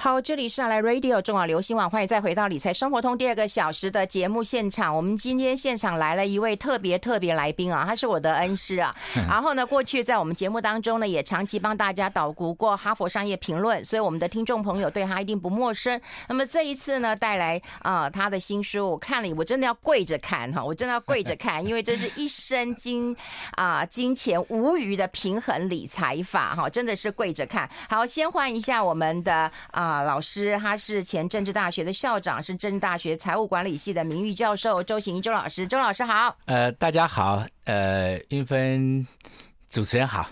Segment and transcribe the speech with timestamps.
[0.00, 4.94] 好，这里是来 Radio 中广流行网，欢迎再回到理财生活通第二个小时的节目现场。
[4.94, 8.94] 我们今天现场来了一位特别特别来宾啊，他是我的恩师啊。
[9.28, 16.00] 然后呢，过去在我们节目当中呢，也长期帮大家导读过《哈佛商业评论》，所以我们的听众朋友对他一定不陌生。
[16.28, 23.16] 那么这一次呢，带来啊、呃、他的新书，我看了，我真的要跪着看哈，我真的要跪着看，因为这是一生金
[23.56, 27.68] 啊、呃、金钱无余的平衡理财法哈，真的是跪着看。
[27.90, 29.86] 好，先换一下我们的啊。
[29.86, 35.66] 呃啊，老师，他是前政治大学的校长，是政治大学财务管理系的名誉教授周行周老师。
[35.66, 39.06] 周老师好，呃，大家好，呃，英芬。
[39.70, 40.26] 主持人好，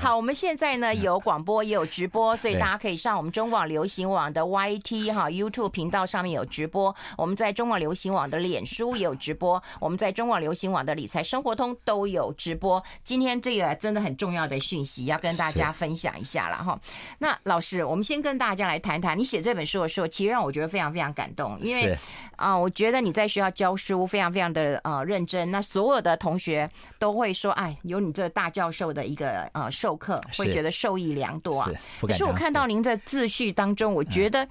[0.00, 12.82] 好，我们现在呢有广播也有直播，所以大家可以上我们中广流行网的 YT 哈 YouTube 频道上面有直播，我们在中广流行网的脸书也有直播，我们在中广流行网的理财生活通都有直播。
[13.04, 16.80] 今天这个真的很重要的讯息要跟大家分享一下了哈。
[17.18, 21.98] 那老师，我们先跟大家来谈谈，你写这本书的时候，其实让我觉得非常非常感动，因为
[22.36, 27.30] 啊，我觉得你在学校教书非常非常的呃认真，那所有的同学都会。
[27.42, 31.70] 说哎，有你这大教授的一个呃授课，会觉得受益良多啊。
[32.00, 34.46] 可是我看到您的自序当中，我觉得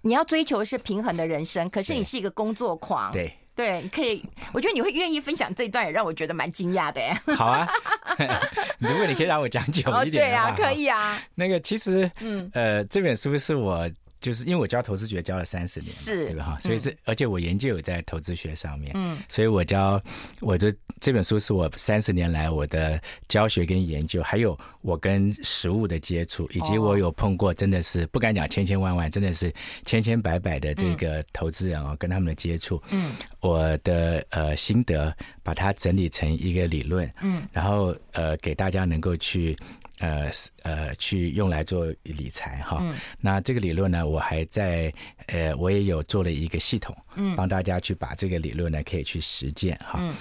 [0.00, 3.12] 你要追求的是平衡的人生，可是你是一个工作狂。
[3.12, 7.00] 对对，可以，我觉得你会愿意分享这一段，也让我觉得蛮惊讶的。
[7.36, 7.68] 好啊，
[8.80, 11.22] 如果你可以让我讲久一点，对啊，可以啊。
[11.34, 13.88] 那个其实，嗯呃，这本书是我。
[14.22, 16.44] 就是因为我教投资学教了三十年，是，对吧？
[16.44, 20.00] 哈，所以是，而且我研究有在投资学上面，嗯，所以我教
[20.40, 29.52] 我的这本书是我三十年来我的教学跟研究，还有我跟实物的接触，以及我有碰过真的是不敢讲千千万万，真的是
[29.84, 35.12] 千千百百的这个投资人哦，跟他们的接触，嗯，我的呃心得
[35.42, 39.56] 把它整理成一个理论，嗯，然后呃给大家能够去。
[40.02, 40.28] 呃
[40.64, 42.78] 呃，去用来做理财哈。
[42.80, 42.96] 嗯。
[43.20, 44.92] 那这个理论呢，我还在
[45.26, 50.00] 呃，我也有做了一个系统，嗯，帮大家去把这个理论呢可以去实践哈。
[50.02, 50.12] 嗯。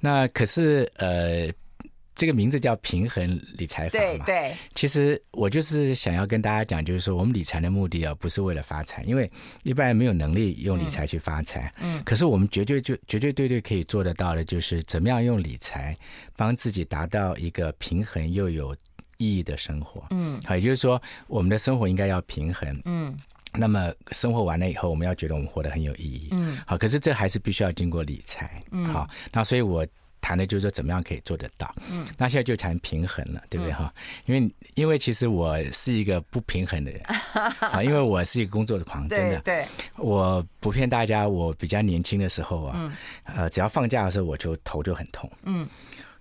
[0.00, 1.52] 那可是呃，
[2.14, 4.24] 这个名字叫平衡理财法嘛。
[4.24, 4.56] 对对。
[4.74, 9.30] 其实我就是想要跟大家讲，就是说我们理财的目的啊，不是为了发财，因为
[9.64, 11.70] 一般人没有能力用理财去发财。
[11.78, 12.02] 嗯。
[12.04, 15.94] 可是我们绝对就绝对对对可以做得到的，就是怎么样用理财
[16.36, 18.74] 帮自己达到一个平衡又有。
[19.18, 23.16] 意义的生活，嗯，好，也就是说，我们的生活应该要平衡，嗯，
[23.52, 29.86] 那么生活完了以后，我们要觉得我们活得很有意义，嗯，好，可是这还是必须要经过理财，嗯，好，那所以我
[30.20, 33.72] 谈的就是说，怎么样可以做得到，嗯，那现在就谈平衡了，对不对？
[33.72, 33.92] 哈？
[34.24, 37.00] 因为因为其实我是一个不平衡的人，
[37.60, 39.64] 啊，因为我是一个工作的狂，真的，对，
[39.96, 42.92] 我不骗大家，我比较年轻的时候啊，
[43.24, 45.68] 呃，只要放假的时候，我就头就很痛，嗯。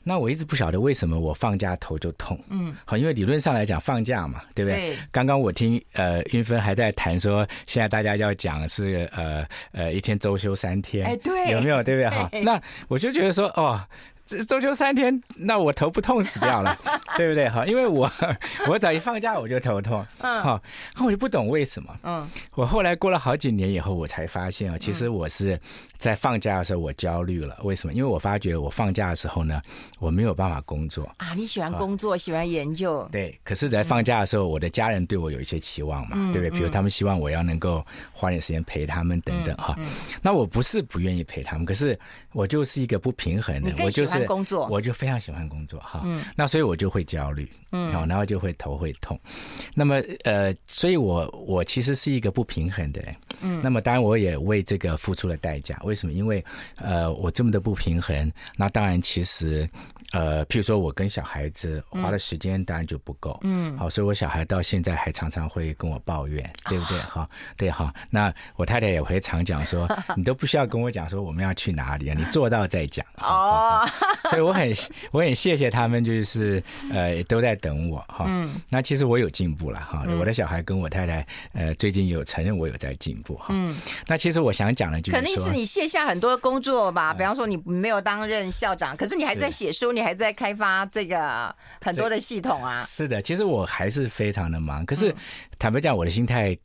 [0.07, 4.91] 那我一直不晓得为什么我放假头就痛，嗯，好，因为理论上来讲放假嘛，对不对？
[4.91, 4.97] 对。
[5.11, 12.09] 刚刚我听呃云芬还在谈说，现在大家要讲是呃呃一天周休三天，哎，对，有没有对不 对？
[12.09, 13.81] 哈，那我就觉得说哦。
[14.25, 16.75] 这中秋三天，那我头不痛死掉了，
[17.15, 17.47] 对不对？
[17.47, 18.11] 哈，因为我
[18.67, 20.61] 我早一放假我就头痛，嗯，好，
[21.03, 25.59] 我就不懂为什么，嗯，我后来过了好几年以后，我才发现啊，其实我是
[25.99, 27.93] 在放假的时候我焦虑了，为什么？
[27.93, 29.61] 因为我发觉我放假的时候呢，
[29.99, 31.35] 我没有办法工作啊。
[31.35, 33.39] 你喜欢工作，喜欢研究，对。
[33.43, 36.49] 可是，在放假的时候，我的家人对我有一些期望嘛，对不对？
[36.49, 39.75] 比如他们希望我要能够花点时间陪他们等等哈。
[40.23, 41.97] 那我不是不愿意陪他们，可是
[42.33, 44.14] 我就是一个不平衡的，我就是。
[44.23, 49.19] 工作，我就非常喜欢工作哈，嗯，那所以我就会焦虑，嗯，好，然后就会头会痛，
[49.73, 56.13] 那么呃，所以我我其实是一个不平衡的人，嗯，那么当然我也为这个付出了代价，为什么？
[56.13, 56.43] 因为
[56.75, 59.69] 呃，我这么的不平衡，那当然其实。
[60.11, 66.97] 呃，譬如说，我跟小孩子花的时间当然就不够，嗯，好，所以我小孩到现在还常常会跟我抱怨，对不对？
[66.99, 67.93] 哈，对哈。
[68.09, 73.05] 那我太太也会常讲说，你都不需要跟我讲说我们要去哪里啊，你做到再讲。
[73.17, 73.85] 哦，
[74.29, 74.73] 所以我很
[75.11, 76.61] 我很谢谢他们，就是
[76.93, 78.25] 呃都在等我哈。
[78.27, 83.47] 嗯，那其实我有进步了哈，我的小孩跟我太太呃最近有承认我有在进步哈。
[83.49, 83.75] 嗯，
[84.07, 87.13] 那其实我想讲的就是，肯定是你卸下很多工作吧？
[87.13, 90.05] 比方说你没有担任校长，可是你还在写书，你。
[90.05, 94.85] 还在开发这个很多的系统啊，是的，其实我还是非常的忙。
[94.85, 95.11] 可是
[95.57, 96.55] 坦白讲，我的心态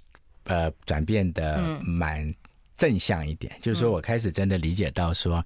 [0.45, 2.31] 呃转变的蛮
[2.77, 5.43] 正向一点，就是说我开始真的理解到说，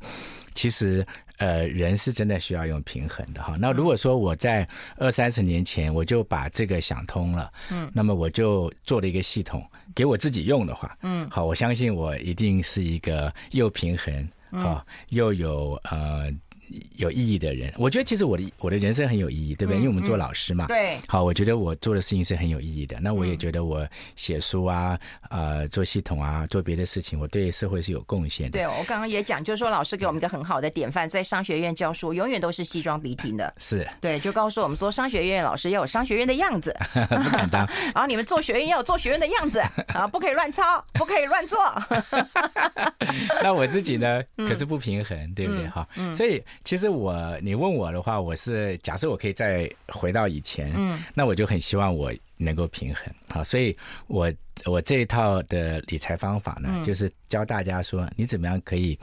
[0.55, 3.57] 其实呃人是真的需要用平衡的哈。
[3.61, 4.67] 那如果说我在
[4.97, 9.65] 二三十年前我就把这个想通了，嗯，那么我就做了一个系统
[9.95, 16.29] 给我自己用的话，嗯，好，我相信我一定是一个又平衡，好又有呃。
[16.97, 17.73] 有意义的人。
[17.77, 19.79] 我觉得其实我的我的人生很有意义，对不对？
[19.79, 20.67] 嗯、因为我们做老师嘛。
[20.67, 20.99] 对。
[21.07, 22.97] 好，我觉得我做的事情是很有意义的。
[23.01, 24.99] 那我也觉得我写书啊，
[25.31, 28.59] 呃，做系统啊，做别的事情，我对社会是有贡献的。
[28.59, 33.55] 对，我刚刚也讲，就是说老师给我们一个很好的典范，在商学院教书，永远都是西装笔挺的。
[33.59, 33.87] 是。
[34.01, 36.75] 对，就告诉我们说，商学院老师要有商学院的样子。
[36.93, 37.67] 不敢当。
[37.95, 39.59] 然后你们做学院要有做学院的样子
[39.95, 41.59] 啊，不可以乱抄，不可以乱做。
[43.43, 45.69] 那我自己呢，可是不平衡，嗯、对不对？
[45.69, 53.05] 哈、嗯，所以其实我，你问我的话，我是假设我可以再回到以前，嗯，那我就很希望我能够平衡。
[53.29, 53.77] 好，所以
[54.07, 54.33] 我
[54.67, 58.99] 我这一套的理财方法呢，嗯、就是教大家说，你怎么样可以。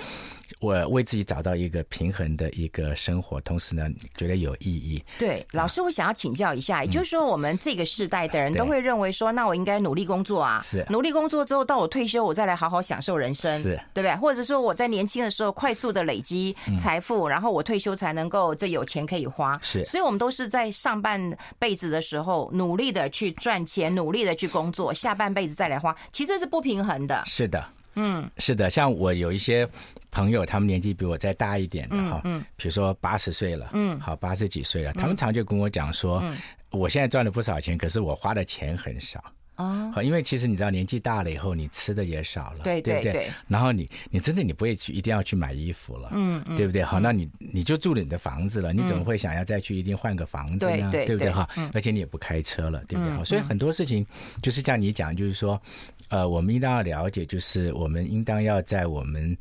[0.59, 5.01] 我为自己找到一个平衡的一个生活，同时呢，觉得有意义。
[5.17, 14.15] 对，老师，我想要请教一下，也就是说，我们这个世代的人都会认为说，那我应该努力工作啊，是努力工作之后，到我退休，我再来好好享受人生，是对不对？
[14.17, 19.57] 或者说我在年轻的时候快速的累积财富，然后我退休才能够这有钱可以花。
[19.63, 27.21] 是，所以我们都是在上半辈子的时候努力的去赚钱，努力的去工作，下半辈子再来花，其实是不平衡的。
[27.25, 27.61] 是的，
[27.95, 29.67] 嗯，是的，像我有一些。
[30.13, 36.21] 朋友，他们年纪比我再大一点的哈，嗯，比如说八十岁了，嗯，好，八十几岁了，他们常就跟我讲说，
[36.69, 39.23] 我现在赚了不少钱，可是我花的钱很少。
[39.61, 43.29] 哦，好，因为其实你知道，年纪大了以后，你吃的也少了，对对对。
[43.47, 46.83] 然后你你真的你不会去一定要去买衣服了，嗯，对不对？
[46.83, 50.89] 好，那你你就住了你的房子了，你怎么会想要再去一定换个房子呢？
[50.91, 51.31] 对不对？
[51.31, 53.13] 哈，而且你也不开车了，对不对？
[53.13, 54.05] 好，所以很多事情
[54.41, 55.61] 就是像你讲，就是说，
[56.09, 59.37] 呃，我们应当要了解，就是我们应当要在我们。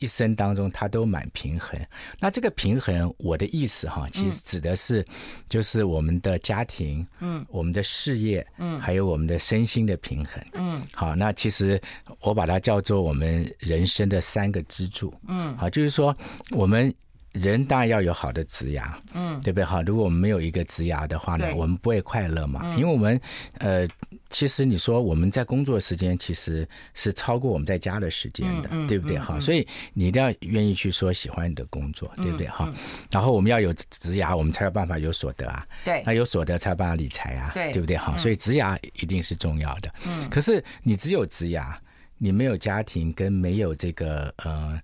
[0.00, 1.78] 一生当中，他都蛮平衡。
[2.18, 5.04] 那这个平衡，我的意思哈，其实指的是，
[5.48, 10.82] 就是我们的家庭，嗯，我们的事业，嗯，还有我们的身心的平衡，嗯。
[10.92, 11.80] 好，那其实
[12.20, 15.56] 我把它叫做我们人生的三个支柱，嗯。
[15.56, 16.16] 好，就是说
[16.50, 16.94] 我们。
[17.32, 19.64] 人当然要有好的职涯，嗯，对不对？
[19.64, 22.62] 哈，如果我们没有一个职涯的话呢，我们不会快乐嘛。
[22.64, 23.20] 嗯、因为我们，
[23.58, 23.86] 呃，
[24.30, 29.18] 其实你说我们在工作的时间其实是超过我们在家的时间的，嗯、对不对？
[29.18, 32.48] 哈、所以你一定要愿意去说喜欢你的工作，嗯、对不对？
[32.48, 32.74] 哈、嗯，
[33.10, 35.66] 然后我们要有职涯，我们才有办法有所得啊。
[35.84, 37.96] 对，那有所得才有办法理财啊，对，对不对？
[37.96, 39.92] 哈、嗯，所以职涯一定是重要的。
[40.06, 41.74] 嗯，可是你只有职涯，
[42.18, 44.80] 你没有家庭，跟没有这个呃。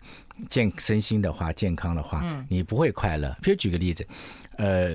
[0.51, 3.33] 健身心的话，健康的话，嗯，你不会快乐。
[3.41, 4.05] 比如举个例子，
[4.57, 4.93] 呃，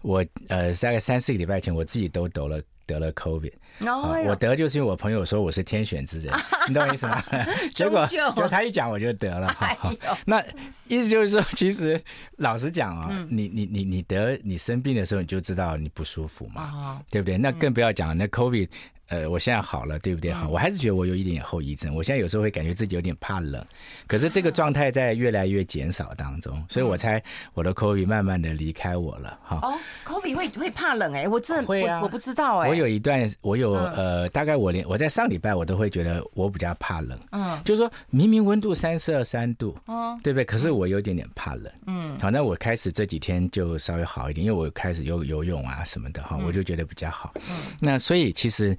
[0.00, 3.52] 我呃大概三四个礼拜前，我自己都得了得了 COVID。
[3.86, 6.34] 哦，我得就是因为我朋友说我是天选之人，
[6.68, 7.22] 你懂我意思吗？
[7.74, 9.48] 结果就他一讲我就得了。
[9.78, 9.92] 好，
[10.24, 10.42] 那
[10.86, 12.00] 意思就是说，其实
[12.36, 17.38] 老实讲啊，你你你你得你生病的时候，你就知道你不舒服嘛，对不对？
[17.38, 18.68] 那更不要讲那 COVID。
[19.10, 20.32] 呃，我现在好了，对不对？
[20.32, 21.92] 哈，我还是觉得我有一点点后遗症。
[21.96, 23.60] 我现在有时候会感觉自己有点怕冷，
[24.06, 27.20] 可是这个状态在越来越减少当中，所以我猜
[27.52, 29.36] 我的 COVID 慢慢的离开我了。
[29.42, 29.76] 哈，哦
[30.06, 32.68] ，COVID 会会怕冷哎，我真的会啊，我不知道哎。
[32.68, 37.18] 我有一段，我有呃，大概我连我在上礼拜我都会觉得我比较怕冷。
[37.30, 40.44] 嗯，就是说明明温度三十二三度，嗯，对不对？
[40.44, 41.72] 可是我有点点怕冷。
[41.86, 47.32] 嗯，好，那我开始这几天就稍微好一点，因为我开始游游泳啊什么的哈，我就觉得比较好。
[47.48, 48.76] 嗯，那所以其实。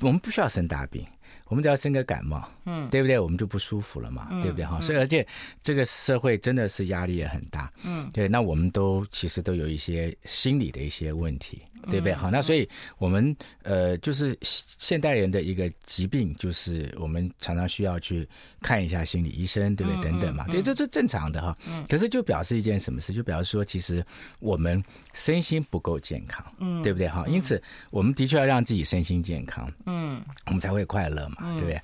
[0.00, 1.06] 我们不需要生大病，
[1.46, 3.16] 我们只要生个感冒，嗯，对不对？
[3.16, 4.66] 我们就不舒服了嘛，嗯、对不对？
[4.66, 5.24] 哈、嗯，所以而且
[5.62, 8.26] 这个社会真的是压力也很大，嗯，对。
[8.26, 11.62] 那我们都其实都有一些心理的一些问题。
[11.90, 12.14] 对不对？
[12.14, 18.28] 好，那所以我们呃，就是现代人的一个疾病，就是我们常常需要去
[18.60, 20.10] 看一下心理医生，对不对？
[20.10, 21.56] 等等嘛，对，这是正常的哈。
[21.88, 23.12] 可是就表示一件什么事？
[23.12, 24.04] 就表示说，其实
[24.38, 24.82] 我们
[25.12, 27.08] 身心不够健康，嗯，对不对？
[27.08, 31.80] 哈，因此我们的确要让自己身心健康，嗯，我们才会快乐嘛，对不对？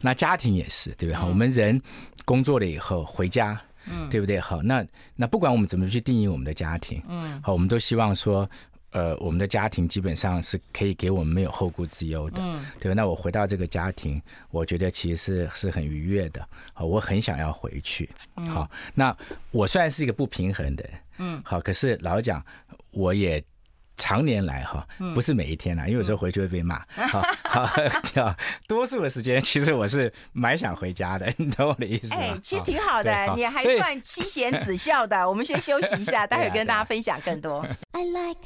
[0.00, 1.14] 那家庭也是，对不对？
[1.14, 1.80] 哈，我们人
[2.24, 4.38] 工作了以后回家，嗯，对不对？
[4.40, 4.86] 好，那
[5.16, 8.48] 那不管我们怎么去定义我们的家庭，嗯，好，我们都希望说。
[8.90, 12.94] 呃，我们的家庭基本上是可以给我们没有后顾之忧的，嗯，对吧？
[12.94, 14.20] 那我回到这个家庭，
[14.50, 19.16] 我觉得其实是是很愉悦的，好，我很想要回去，好，那
[19.50, 22.44] 我虽然是一个不平衡的人，嗯，好，可是老实讲，
[22.90, 23.42] 我也。
[24.00, 26.82] 常年来哈，不是每一天啦，因为有时候回去会被骂。
[26.96, 28.34] 好， 好，
[28.66, 32.20] 多数的时间其实我是蛮想回家的， 你懂我的意思吗？
[32.20, 35.28] 哎，其实挺好的，你还算妻贤子孝的。
[35.28, 37.60] 我们先休息一下， 待会跟大家分享更多。
[37.92, 38.40] I like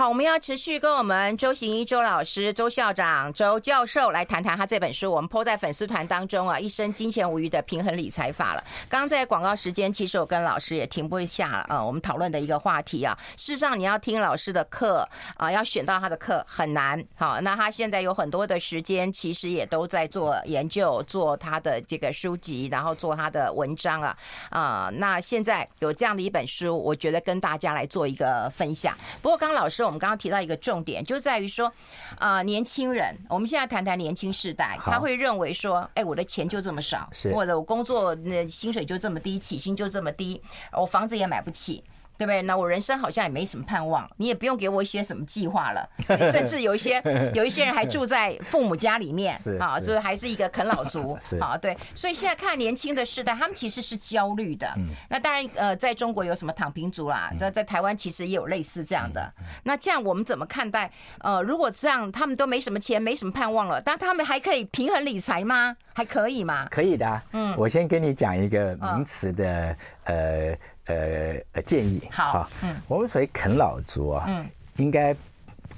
[0.00, 5.12] 好，我们要持续跟我们周行一周老师、周校长、周教授来谈谈他这本书。
[5.12, 8.64] 我们 po 在粉丝团当中啊，一生金钱无虞的平衡理财法了。
[8.88, 13.14] 刚刚在广告时间，其实我跟老师也停不下呃，我们讨论的一个话题啊。
[13.36, 17.04] 事实上，你要听老师的课啊，要选到他的课很难。
[17.14, 24.16] 好，那他现在有很多的时间，其实也都在做研究，做他的这个书籍，然后做他的文章啊
[24.48, 24.90] 啊。
[24.94, 28.96] 那现在有这样的一本书，我觉得跟大家来做一个分享。
[29.20, 29.89] 不过，刚老师。
[29.90, 31.66] 我们刚刚提到一个重点，就在于说，
[32.16, 40.40] 啊、呃，年轻人，我们现在谈谈年轻世代，他会认为说，哎，我的钱就这么少，或者我工作那薪水就这么低，起薪就这么低，
[40.72, 41.82] 我房子也买不起。
[42.20, 42.42] 对不对？
[42.42, 45.88] 那我人生好像也没什么盼望，你也不用给我一些什么计划了。
[46.30, 51.18] 甚至有一些 有一些人还住在父母家里面，啊，所以还是一个啃老族。
[51.40, 51.74] 啊，对。
[51.94, 54.68] 所以现在看年轻的世代，他们其实是焦虑的。
[55.08, 57.32] 那当然，呃，在中国有什么躺平族啦？
[57.38, 59.32] 在在台湾其实也有类似这样的。
[59.62, 60.90] 那这样我们怎么看待？
[61.20, 65.74] 呃，如果这样他们都没什么钱，没什么盼望了，但他们还可以平衡理财吗？
[65.94, 66.68] 还可以吗？
[66.70, 67.22] 可以的。
[67.32, 69.74] 嗯，我先跟你讲一个名词的
[70.04, 70.54] 呃。
[70.86, 75.14] 呃呃，建议好，嗯，我们所谓啃老族啊，嗯，应该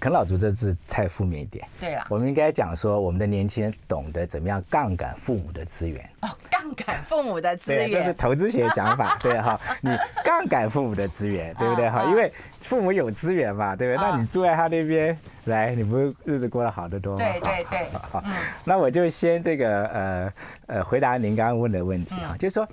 [0.00, 9.90] 啃老族这字太负面一点，对了，我们应该讲说，我们的年轻人懂得怎么样杠杆父母的资源哦，杠杆父母的资源，这是投资学讲法， 对哈，你
[10.24, 12.04] 杠杆父母的资源，对不对哈？
[12.04, 12.32] 因为
[12.62, 14.10] 父母有资源嘛，对不对？
[14.10, 17.24] 那你住在他那边来，你不日子过得好得多吗？
[17.24, 18.24] 对对对，好，
[18.64, 20.32] 那我就先这个呃
[20.66, 22.66] 呃回答您刚刚问的问题啊，就是说，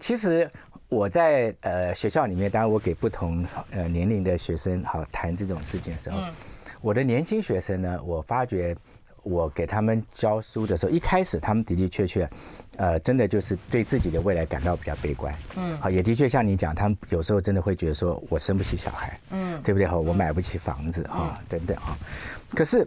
[0.00, 0.50] 其实。
[0.92, 6.30] 我在呃学校里面，当然我给不同呃年龄的学生好谈这种事情的时候，嗯、
[6.82, 8.76] 我的年轻学生呢，我发觉
[9.22, 12.28] 我给他们教书的时候，一开始他们的的确确，
[12.76, 19.86] 呃，真的就是对自己的未来感到比较悲观，嗯，好，也的确像你讲，他们有时候真的会觉得说我生不起小孩，嗯，对不对？
[19.86, 21.96] 好，我买不起房子啊，等等啊，
[22.50, 22.86] 可是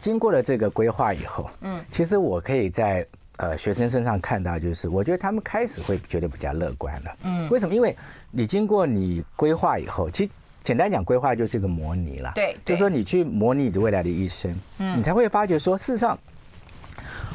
[0.00, 3.06] 经过了这个规划以后，嗯，其实我可以在。
[3.38, 7.16] 呃，学生身上看到就是，我觉得他们开始会觉得比较乐观了。
[7.22, 7.72] 嗯，为什么？
[7.72, 7.96] 因为
[8.32, 10.30] 你经过你规划以后，其实
[10.64, 12.32] 简单讲，规划就是一个模拟了。
[12.34, 16.18] 对，就是说你去模拟你未来的一生，嗯，你才会发觉说，事实上，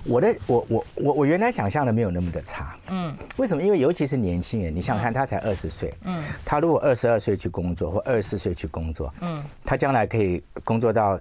[0.03, 2.75] 我的我我我我原来想象的没有那么的差。
[2.89, 3.63] 嗯，为什么？
[3.63, 11.17] 因为尤其是年轻人，你想看他才二十岁，嗯，他如果二十二岁去工作或二十四岁去工作，嗯，他将来可以工作到。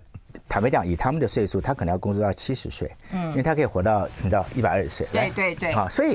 [0.53, 6.15] 坦白讲，以他们的岁数，他可能要工作到七十岁，嗯，因为他可以活到你知道一百二十岁，对对对，好，所以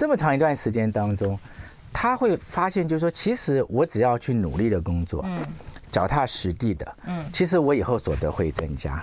[0.00, 1.38] 这么长一段时间当中，
[1.92, 5.46] 他会发现，就是说，其实我只要去努力的工作，嗯，
[5.92, 9.00] 脚踏实地的，嗯，其实我以后所得会增加，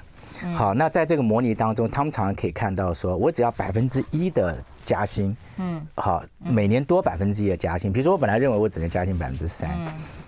[0.53, 9.69] 好，那在这个模拟当中，他们常常可以看到，说我只要百分之一的加薪，嗯，好，每年多百分之一的加薪，比如说我本来认为我只能加薪百分之三。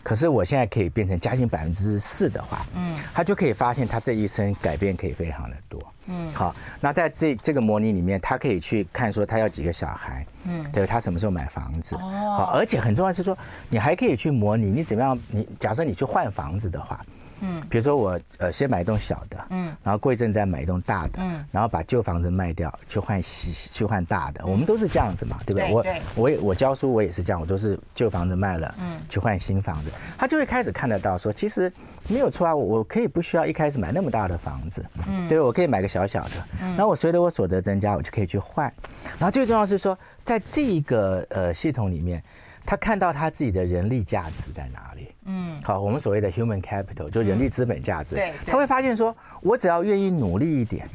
[0.03, 11.99] 可是我现在可以变成加薪百分之四的话，嗯，他就可以发现他这一生改变可以非常的多，嗯，好，那在这这个模拟里面，他可以去看说他要几个小孩，嗯，对，他什么时候买房子，哦，
[12.37, 13.37] 好，而且很重要是说，
[13.69, 16.99] 你还可以去模拟你怎么样，你假设你去换房子的话。
[17.41, 25.71] 嗯，比如说我呃先买一栋小的，嗯，然后过一阵再买一栋大的，嗯，然后把旧房子卖掉去换新去换大的，我们都是这样子嘛，对不对？
[25.71, 31.71] 我我也我教书我也是这样，我都是旧房子卖了，嗯，去换新房子，他就会开始看得到说，其实
[32.07, 38.71] 没有错啊，我我可以不需要一开始买那么大的房子，嗯，对，我可以买个小小的，嗯，然后我随着我所得增加，我就可以去换，
[39.19, 42.23] 然后最重要是说，在这一个呃系统里面。
[42.67, 45.07] 他看到他自己的人力价值在哪里？
[45.23, 48.15] 嗯，好，我们所谓的 human capital 就人力资本价值。
[48.15, 50.85] 对，他会发现说，我只要愿意努力一点，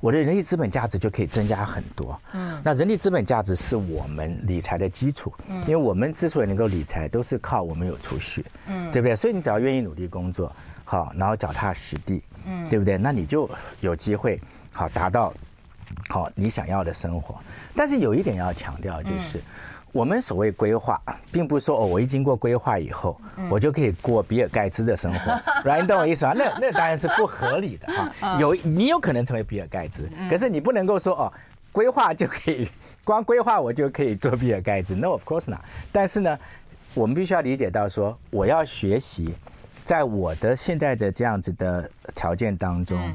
[0.00, 2.18] 我的人力资本价值就可以增加很多。
[2.32, 5.30] 嗯，那人力资本价值是我们理财的基础。
[5.48, 8.42] 嗯，因为我们之所以能够理财，都是靠我们有储蓄。
[8.66, 9.14] 嗯，对不对？
[9.14, 10.50] 所以你只要愿意努力工作，
[10.82, 12.96] 好，然后脚踏实地，嗯，对不对？
[12.96, 13.46] 那你就
[13.82, 14.40] 有机会
[14.72, 15.34] 好达到
[16.08, 17.38] 好你想要的生活。
[17.76, 19.38] 但是有一点要强调就是。
[19.92, 21.00] 我们所谓规划，
[21.32, 25.32] 并不是说哦，我一经过规划以后，我就可以过比尔盖茨的生活，
[25.68, 25.80] right？
[25.80, 26.32] 你懂我意思吗？
[26.36, 28.38] 那那当然是不合理的哈。
[28.38, 31.32] 有你有可能成为比尔盖茨，可是你不能够说哦，
[31.72, 32.68] 规划就可以，
[33.04, 35.60] 光规划我就可以做比尔盖茨，no，of course not。
[35.90, 36.38] 但是呢，
[36.94, 39.34] 我们必须要理解到说，我要学习。
[39.88, 43.10] 在我的现在的这样子的条件当中，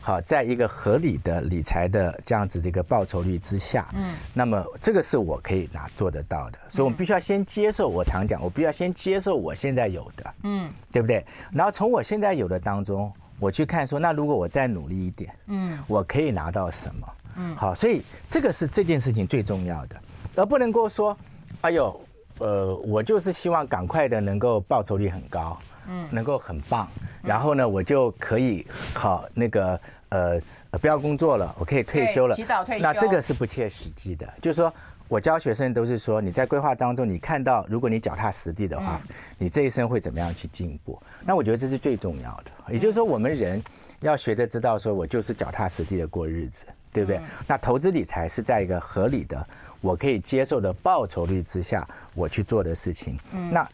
[0.00, 7.86] 好，在一个合理的理财的这样子的一个报酬率之下，嗯，那么这个是我可以拿做得到的，所以我们必须要先接受。
[7.86, 11.22] 我常讲，我必须要先接受我现在有的，嗯，对不对？
[11.52, 17.08] 然后从我现在有的当中，我去看说，那如果我再努力一点，嗯，我可以拿到什么？
[17.36, 20.00] 嗯，好，所以这个是这件事情最重要的，
[20.36, 21.14] 而不能够说，
[21.60, 22.00] 哎呦，
[22.38, 25.58] 呃，我就是希望赶快的能够报酬率很高。
[25.88, 26.88] 嗯，能够很棒，
[27.22, 30.40] 然后呢，我就可以好那个呃
[30.80, 32.34] 不要工作了，我可以退休了。
[32.34, 32.82] 提早退休。
[32.82, 34.72] 那这个是不切实际的，就是说
[35.08, 39.00] 我教学生都是说，你在规划当中，你看到如果你脚踏实地的话，
[39.38, 41.00] 你这一生会怎么样去进步？
[41.24, 42.72] 那我觉得这是最重要的。
[42.72, 43.62] 也就是说，我们人
[44.00, 47.20] 要学着知道，说我就是脚踏实地的过日子，对不对？
[47.46, 49.46] 那投资理财是在一个合理的、
[49.80, 53.18] 我可以接受的报酬率之下，我去做的事情。
[53.50, 53.68] 那。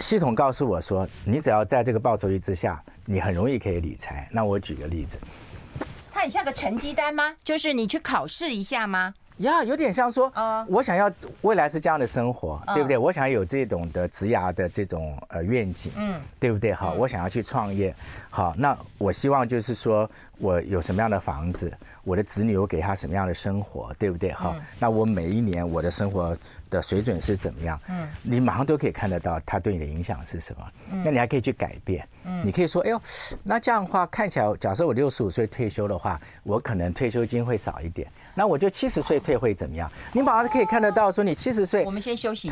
[0.00, 4.28] 系统告诉我说，你只要在这个报酬率之下，你很容易可以理财。
[4.30, 5.18] 那我举个例子，
[6.12, 7.34] 它很像个成绩单吗？
[7.42, 9.14] 就是你去考试一下吗？
[9.38, 11.10] 呀，有点像说，呃，我想要
[11.40, 12.98] 未来是这样的生活，对不对？
[12.98, 16.74] 我想要有这种的职涯的这种呃愿景，嗯，对不对？
[16.74, 17.94] 好，我想要去创业，
[18.28, 20.10] 好，那我希望就是说
[20.40, 24.32] 我有什么样的房子，我的子女我给他什么样的生活，对不对？
[24.32, 26.36] 好，那我每一年我的生活。
[26.70, 27.80] 的水准是怎么样？
[27.88, 30.64] 嗯，你马上都可以看得到他对你的影响是什么。
[30.92, 32.08] 嗯，那你还可以去改变。
[32.22, 33.02] 嗯，你可以说，哎呦，
[33.42, 38.06] 那这样的话看起来，假设我六十五岁退休的话，我可能退休金会少一点。
[38.36, 39.90] 那我就七十岁退会怎么样？
[40.12, 41.84] 你马上可以看得到，说你七十岁。
[41.84, 42.48] 我们先休息。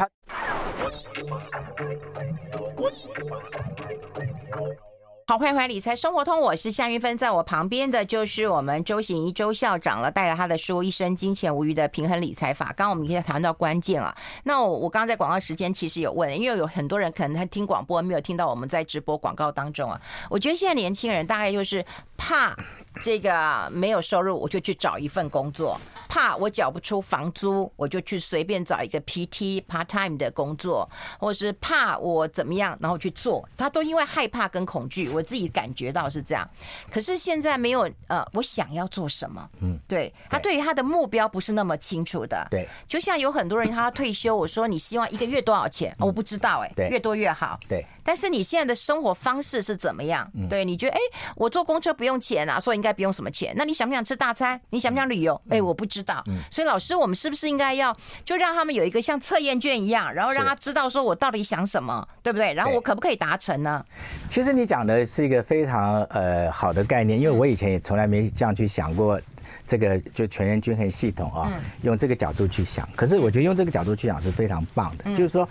[5.30, 12.64] 好，欢迎回来《理财生活通》，我是夏云芬，在我旁边的就是我们周行一周校长了，带着他的书《一生金钱无虞的平衡理财法》。
[12.68, 14.16] 刚刚我们已经谈到关键了。
[14.44, 20.00] 那我我刚在广告时间其实有问，因为有很多人可能他听广播没有听到我们在直播广告当中啊。
[20.30, 21.84] 我觉得现在年轻人大概就是
[22.18, 22.54] 怕。
[23.00, 33.48] 这个没有收入，我就去找一份工作；怕我缴不出房租，我就去随便找一个 PT part time 的工作，或是怕我怎么样，然后去做。
[33.56, 36.48] 他都因为害怕跟恐惧，我自己感觉到是这样。
[36.90, 39.48] 可是现在没有呃，我想要做什么？
[39.60, 42.48] 嗯，对，他对于他的目标不是那么清楚的。
[42.50, 45.94] 对，就像有很多人他退休，我说你希望一个月多少钱？
[46.00, 47.60] 我不知道哎，对，越多越好。
[47.68, 50.28] 对，但是你现在的生活方式是怎么样？
[50.50, 51.00] 对，你觉得哎，
[51.36, 52.88] 我坐公车不用钱啊，所以应该。
[52.98, 54.60] 不用什么钱，那你想不想吃大餐？
[54.70, 55.40] 你想不想旅游？
[55.50, 56.24] 哎，我不知道。
[56.50, 62.52] 所以老师，我们是不是应该要就让他们有一个像测验卷一样，然后让他知道说我到底想什么，对不对？
[62.54, 63.84] 然后我可不可以达成呢？
[64.28, 69.20] 其实你讲的是一个非常呃好的概念，因为我以前也从来没这样去想过
[69.64, 72.88] 这个就全员均衡系统啊，用这个角度去想。
[72.96, 75.48] 可是我觉得用这个角度去想是非常棒的，就是说，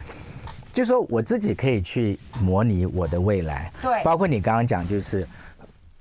[0.74, 5.26] 就是说我自己可以去模拟我的未来，对，包括你刚刚讲就是。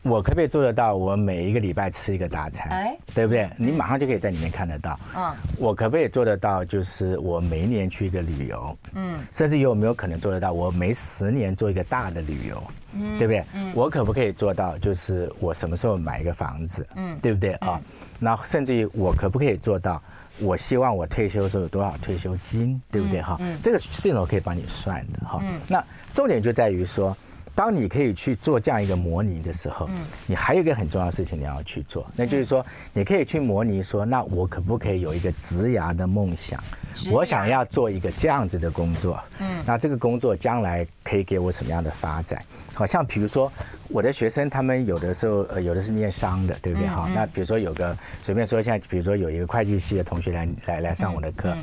[0.08, 0.94] 我可不可以做得到？
[0.94, 3.48] 我每一个礼拜吃一个大餐，哎，对不对？
[3.56, 4.98] 你马上就可以在里面看得到。
[5.16, 6.64] 嗯，我可不可以做得到？
[6.64, 10.52] 就是我每一年去一个旅游，嗯，甚至有没有可能做得到？
[10.52, 13.44] 我每十年做一个大的旅游，嗯，对不对？
[13.54, 14.78] 嗯，我可不可以做到？
[14.78, 17.80] 就是我什么时候买一个房子，嗯，对不对啊？
[18.18, 20.00] 那甚至于我可不可以做到？
[20.38, 23.20] 我希望我退休的时候有多少退休金，对不对？
[23.22, 25.40] 哈，嗯，这个系统可以帮你算的哈。
[25.42, 25.82] 嗯，那
[26.14, 27.16] 重点就在于说。
[27.56, 36.62] 当你可以去做这样一个模拟的时候，嗯，你还有一个很重要的事情你要去做，那就是说，你可以去模拟说，那我可不可以有一个职涯的梦想？
[37.10, 42.40] 我想要做一个这样子的工作，嗯，那这个工作将来可以给我什么样的发展？
[42.74, 43.50] 好像比如说，
[43.88, 46.86] 我的学生他们有的时候呃，有的是念商的，对不对？
[46.86, 51.56] 好，那比如说有个随便说，一下比如说有一个会计系的同学来来来上我的课。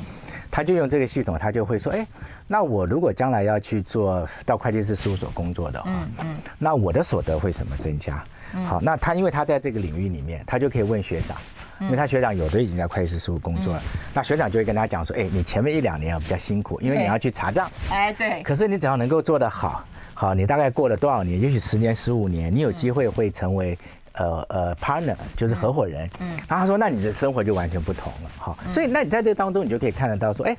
[0.54, 2.06] 他就用这个系统，他就会说：“哎，
[2.46, 8.24] 那我如果将来要去做到会计师事务所工作的话，嗯嗯，那我的所得会什么增加？
[8.64, 11.36] 好，那他因为他在这个领域里面，他就可以问学长，
[11.80, 13.82] 因为他学长有的已经在会计师事务工作了，
[14.14, 23.76] 那学长就会跟他讲说：哎，你前面一两年啊比较辛苦，因为你要去查账，哎对，可是你只要能够做得好，好，你大概过了多少年，也许十年、十五年，你有机会会成为。”
[24.14, 30.56] 呃呃，partner 就是合伙人，嗯，然后他说，那你的生活就完全不同了，好，所以那你在这当中，你就可以看得到说，哎，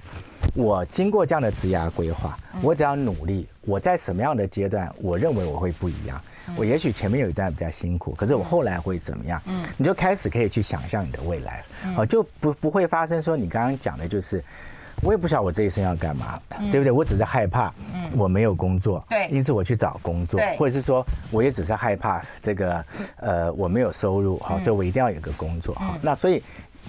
[0.53, 6.21] 我经过这样的职涯规划，我只要努力，我在什么样的阶段，我认为我会不一样，
[6.55, 9.41] 我也许前面有一段比较辛苦，可是我后来会怎么样？
[9.47, 11.63] 嗯，你就开始可以去想象你的未来，
[11.95, 14.43] 好，就不不会发生说你刚刚讲的就是。
[15.05, 16.41] 我也不晓得我这一生要干嘛，
[16.71, 16.91] 对不对？
[16.91, 17.71] 我只是害怕，
[18.17, 22.83] 我没有工作，对，因此我去找工作，或者是说，我也只是害怕这个，
[23.17, 25.95] 呃，我没有收入，好，所以我一定要有个工作，好。
[26.01, 26.41] 那所以，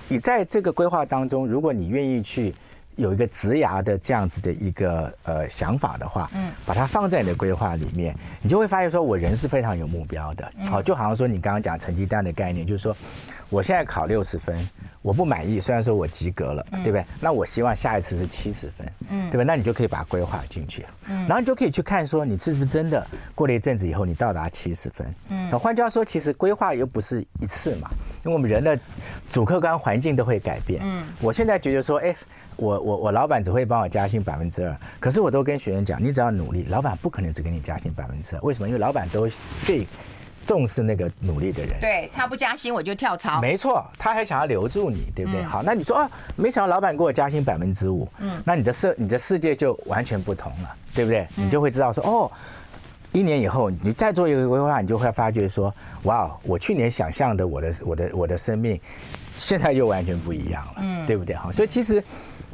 [0.09, 2.55] 你在这个规划当中，如果你愿意去
[2.95, 12.97] 有一个职涯的这样子的一个呃想法的话，嗯，把它放在你的规划里面，你就会发现说，我人是非常有目标的，好，就好像说你刚刚讲成绩单的概念，就是说。
[13.49, 14.57] 我现在考六十分，
[15.03, 15.61] 我不满意。
[15.61, 17.05] 虽然说我及格了，对不对？
[17.21, 19.45] 那我希望下一次是七十分，嗯，对吧？
[19.45, 25.49] 那你就可以把它规划进去，嗯，然后你就可以去看说，你是不是真的过了一阵子以后，你到达七十分，嗯。
[25.51, 27.89] 那换句话说，其实规划又不是一次嘛，
[28.25, 28.79] 因为我们人的
[29.31, 31.05] 主客观环境都会改变，嗯。
[31.21, 32.15] 我现在觉得说，哎。
[32.59, 38.41] 我我我老板只会帮我加薪百分之二，可是我都跟学员讲，你只要努力，老板不可能只给你加薪百分之二。
[38.41, 38.67] 为什么？
[38.67, 39.29] 因为老板都
[39.67, 39.87] 最
[40.47, 41.81] 重视那个努力的人。
[41.81, 43.41] 对，他不加薪我就跳槽。
[43.41, 45.43] 没错，他还想要留住你，对不对？
[45.43, 51.27] 嗯、好，那你说啊，没想到老板给我加薪百分之五，嗯，那你的世你的世界就完全不同了，对不对？
[51.35, 52.31] 你就会知道说哦。
[53.13, 58.79] 一年以后，你再做一个规划，你就会发觉说：“哇，我去年想象的我的我的我的生命，
[59.37, 61.37] 现在又完全不一样了，嗯，对不对？
[61.37, 62.03] 哈，所以其实，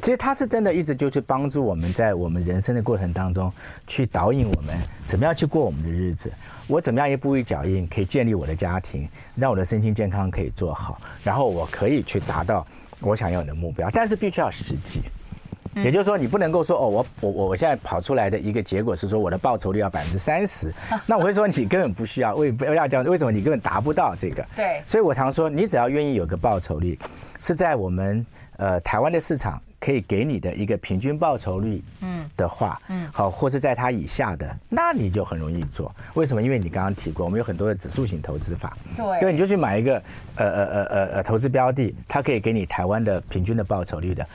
[0.01, 3.51] 其实他是真的一直就是帮助我们在我们人生的过程当中，
[3.87, 6.31] 去导引我们怎么样去过我们的日子，
[6.67, 12.67] 我怎么样一步一脚印可以建立我的家庭，让我的身心健康可以做好，然后我可以去达到
[12.99, 15.01] 我想要的目标，但是必须要实际。”
[15.75, 20.73] 也就是说，你不能够说哦，我我我我现在跑出来的一个结果是说我的报酬率要百分之三十，
[21.05, 24.45] 那我会说你根本不需要，为不要这样，为什么你根本达不到这个？
[24.55, 26.97] 对，所以我常说，你只要愿意有个报酬率，
[27.39, 28.25] 是在我们
[28.57, 35.93] 呃台湾的市场可以给你的一个平均报酬率，嗯的话，嗯，好，或是在它以下的，那你就很容易做。
[36.13, 36.41] 为什么？
[36.41, 39.95] 因为你刚刚提过，我们有很多的指数型投资法，对，对你就去买一个
[40.35, 44.25] 呃呃呃呃呃投资标的，它可以给你台湾的平均的报酬率的。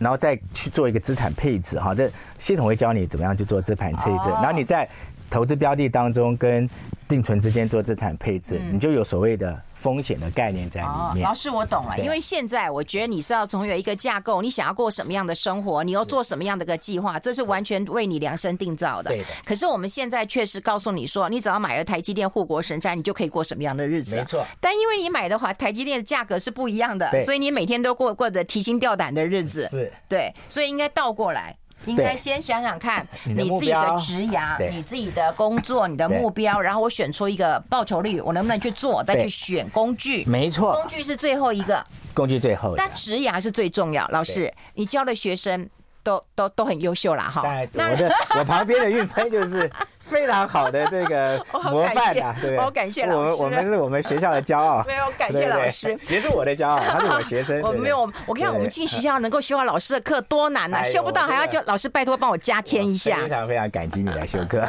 [0.00, 4.30] 然后再去做一个资产配置，哈，这系统会教你怎么样去做资产配置。
[4.30, 4.88] 然后你在
[5.30, 6.68] 投资标的当中跟
[7.08, 9.60] 定存之间做资产配置，你就有所谓的。
[9.76, 11.24] 风险的概念在里面。
[11.24, 11.98] 哦，老师，我懂了。
[11.98, 19.10] 因为现在我觉得你是要总有一个架构，你想要过什么样的生活，你要做什么样的个计划，这是完全为你量身定造的。
[19.10, 19.26] 对的。
[19.44, 24.16] 可是我们现在确实告诉你说，你只要买了台积电护国神山，你就可以过什么样的日子。
[24.16, 24.44] 没错。
[24.60, 29.68] 但因为你买的话，台积电的价格是不一样的，所以你每天都过过着提心吊胆的日子。
[29.68, 29.92] 是。
[30.08, 31.54] 对，所以应该倒过来。
[31.86, 39.02] 应该先想想看 你自己的职涯，你自己的工作，你的目标，然后我选出一个报酬率，我能不能去做？
[39.02, 40.24] 再去选工具。
[40.26, 41.84] 没错，工具是最后一个。
[42.12, 42.74] 工具最后。
[42.76, 44.06] 但职涯是最重要。
[44.08, 45.68] 老师，你教的学生
[46.02, 47.42] 都都都很优秀啦，哈。
[47.72, 49.70] 那我的我旁边的运飞就是。
[50.08, 53.42] 非常好的这个 模范啊，对，我感谢老师。
[53.42, 54.84] 我们我们是我们学校的骄傲。
[54.86, 57.60] 没有感谢老师， 也是我的骄傲，他是我学生。
[57.62, 63.16] 我没有，我看我们进学校能够修到老师的课多难呐，修不到还要叫老师拜托帮我加签一下。
[63.22, 64.66] 非常非常感激你来修课。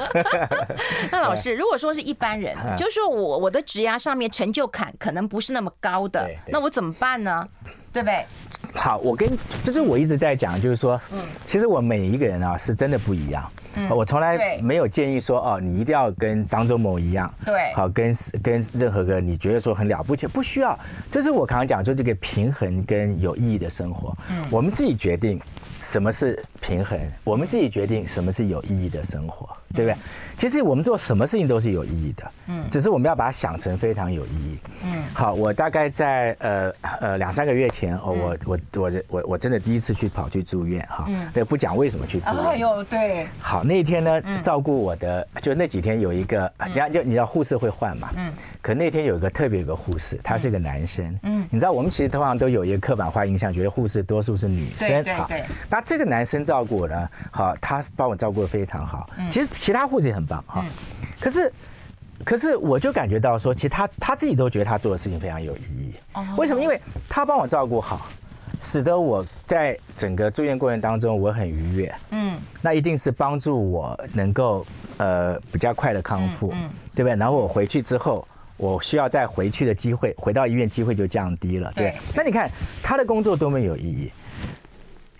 [1.12, 7.47] 那老师，如果说是一般人，就是说我我的职涯上面成就感可能不是那么高的，那我怎么办呢？
[7.93, 8.26] 对不对？
[8.76, 9.28] 好，我跟
[9.63, 13.50] 就是我一直在讲，就是说，嗯，其实我每一个人啊是真的不一样。
[13.78, 17.32] 嗯，我从来没有建议说哦，你一定要跟张忠谋一样。
[17.46, 20.78] 对，好，跟跟任何个你觉得说很了不起，不需要。
[21.12, 25.40] 这是我刚刚讲说这个平衡跟有意义的生活，嗯，我们自己决定
[25.82, 29.50] 什么是平衡，我们自己决定什么是有意义的生活。
[29.76, 29.98] 对不对？
[30.38, 35.04] 其实我们做什么事情都是有意义的，嗯，只是我们要把它想成非常有意义，嗯。
[35.13, 43.28] 好，我大概在呃呃两三个月前，哦，我我我我我真的第一次去跑去住院哈，嗯，对，不讲为什么去住院，哎呦，对。
[43.41, 55.43] 好，那一天呢，照顾我的就那几天有一个，人家就你知道护士会换嘛，嗯，可那天有一个特别有个护士，他是个男生，嗯，你知道我们其实通常都有一个刻板化印象，觉得护士多数是女生，对对。
[55.70, 59.54] 那这个男生照顾我呢，好，他帮我照顾的非常好，其实。
[59.60, 60.64] 其他护士也很棒哈，
[61.20, 61.52] 可是，
[62.24, 65.94] 可是我就感觉到说，其实他他自己都觉得他做的事情非常有意义。
[66.38, 66.62] 为什么？
[66.62, 66.80] 因为
[67.10, 68.08] 他帮我照顾好，
[68.62, 71.94] 使得我在整个住院过程当中我很愉悦。
[72.12, 74.66] 嗯，那一定是帮助我能够
[74.98, 76.50] 呃比较快的康复，
[76.96, 77.16] 对不对？
[77.16, 81.70] 然后我回去之后，我需要再回去的机会，回到医院机会就降低了。
[81.76, 82.50] 对，那你看
[82.82, 84.12] 他的工作多么有意义。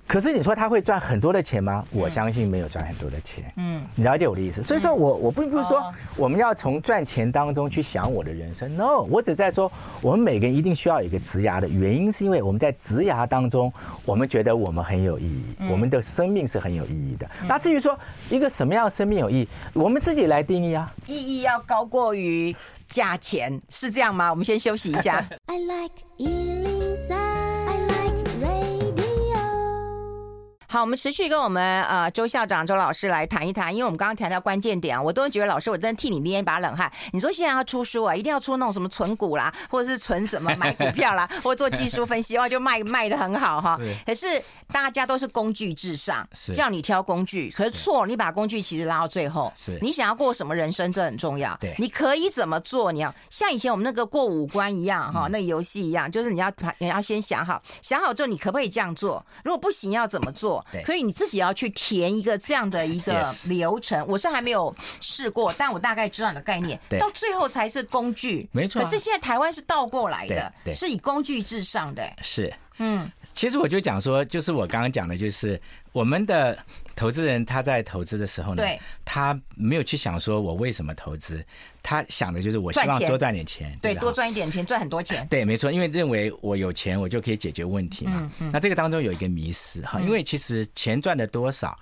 [0.08, 1.86] 可是你说他会赚很多的钱吗？
[1.91, 3.52] 我相信没有赚很多的钱。
[3.58, 4.63] 嗯，你了解我的意思。
[4.63, 8.76] 所以说我我并不是说我们要从赚钱当中去想我的人生。
[8.78, 9.70] No，我只在说
[10.02, 13.72] 我们每个人一定需要有一个职涯的原因，是因为我们在职涯当中，
[14.06, 17.30] 我们觉得我们很有意义，我们的生命是很有意义的。
[17.46, 17.98] 那至于说
[18.30, 20.89] 一个什么样的生命有意义，我们自己来定义啊。
[21.06, 22.56] 意义要高过于
[22.88, 24.30] 价钱，是这样吗？
[24.30, 25.24] 我们先休息一下。
[25.48, 27.27] I like
[30.69, 36.91] 好，我们持续跟我们呃周校长周老师来谈一谈，因为我们刚刚谈到关键点啊，我都觉得老师我真的替你捏一把冷汗。
[37.13, 43.80] 你说现在要出书啊，一定要出那种什么存股啦，或者是存什么买股票啦， 或者做技术分析，哇，就卖卖的很好哈。
[44.06, 44.27] 可是
[44.67, 49.49] 大家都是工具至上，叫你挑工具，可是错，你把工具其实拉到最后。
[49.56, 51.56] 是，你想要过什么人生，这很重要。
[51.62, 52.91] 对，你可以怎么做？
[52.91, 59.25] 你要像以前我们那个过五关一样哈，那个游戏一样，就是你要你要先想好，想好之后你可不可以这样做？
[59.45, 60.57] 如果不行，要怎么做？
[60.86, 66.80] 所以你自己要去填一个这样的一个流程，我是还没有试过，但我大概知道你的概念。
[67.00, 68.82] 到最后才是工具，没错。
[68.82, 72.04] 可是现在台湾是倒过来的，是以工具至上的。
[72.22, 75.60] 是，嗯，其实我就讲说，就是我刚刚讲的，就是
[75.91, 76.58] 我们的
[76.98, 81.42] 投资人他在投资的时候呢，对，他没有去想说我为什么投资，
[81.82, 88.30] 他想的就是我希望多赚点钱，对，多赚一点钱，赚很多钱，对，没错，因为认为我有钱，我就可以解决问题嘛。
[88.52, 91.80] 那这个当中有一个迷失哈，因为其实钱赚的多少。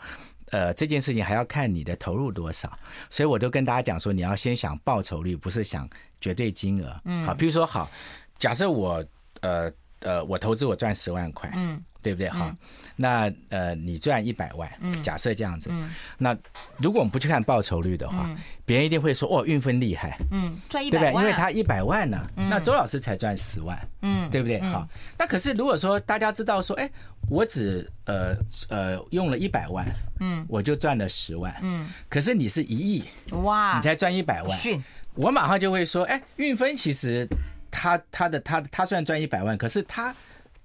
[0.51, 2.71] 呃，这件事情还要看你的投入多少，
[3.09, 5.89] 所以我都跟大家讲说，你要先想报酬率，不是想
[6.21, 6.95] 绝对金额。
[7.03, 7.89] 嗯，好，比如说好，
[8.37, 9.03] 假设我
[9.41, 11.83] 呃呃，我投资我赚十万块，嗯。
[12.05, 12.29] 对不对？
[12.29, 12.57] 哈，嗯、
[12.95, 15.89] 那呃，你赚一百万，嗯，假设这样子，嗯，
[16.19, 16.37] 那
[16.77, 21.21] 如果我们不去看报酬率的话，嗯、别人一定会说，哦，运分厉害，嗯，赚一百万，对不对？
[21.23, 24.61] 因为他一百万呢，嗯、那周老师才赚十万，嗯，对不对？
[24.61, 24.87] 好，
[25.17, 26.87] 那可是如果说大家知道说，哎，
[27.27, 28.37] 我只呃
[28.69, 29.83] 呃用了一百万，
[30.19, 34.59] 嗯，我就赚了十万，嗯，可是你是一亿，哇，你才赚一百万，
[35.15, 37.27] 我马上就会说，哎，运分其实
[37.71, 40.13] 他他的他他虽然赚一百万，可是他。